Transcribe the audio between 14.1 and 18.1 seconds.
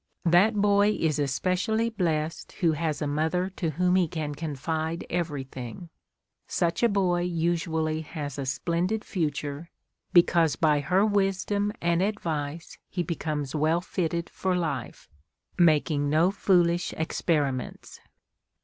for life, making no foolish experiments.